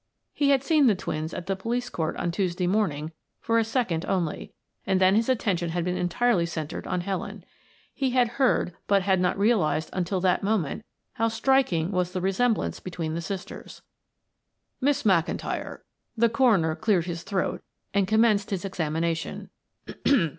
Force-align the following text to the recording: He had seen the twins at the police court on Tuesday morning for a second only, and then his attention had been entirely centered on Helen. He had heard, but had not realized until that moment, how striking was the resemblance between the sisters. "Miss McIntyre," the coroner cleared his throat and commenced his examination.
He 0.33 0.49
had 0.49 0.63
seen 0.63 0.87
the 0.87 0.95
twins 0.95 1.31
at 1.31 1.45
the 1.45 1.55
police 1.55 1.87
court 1.87 2.17
on 2.17 2.31
Tuesday 2.31 2.65
morning 2.65 3.11
for 3.39 3.59
a 3.59 3.63
second 3.63 4.03
only, 4.07 4.51
and 4.83 4.99
then 4.99 5.13
his 5.13 5.29
attention 5.29 5.69
had 5.69 5.85
been 5.85 5.95
entirely 5.95 6.47
centered 6.47 6.87
on 6.87 7.01
Helen. 7.01 7.45
He 7.93 8.09
had 8.09 8.27
heard, 8.41 8.73
but 8.87 9.03
had 9.03 9.19
not 9.19 9.37
realized 9.37 9.91
until 9.93 10.19
that 10.21 10.41
moment, 10.41 10.83
how 11.13 11.27
striking 11.27 11.91
was 11.91 12.13
the 12.13 12.19
resemblance 12.19 12.79
between 12.79 13.13
the 13.13 13.21
sisters. 13.21 13.83
"Miss 14.81 15.03
McIntyre," 15.03 15.81
the 16.17 16.29
coroner 16.29 16.75
cleared 16.75 17.05
his 17.05 17.21
throat 17.21 17.61
and 17.93 18.07
commenced 18.07 18.49
his 18.49 18.65
examination. 18.65 19.51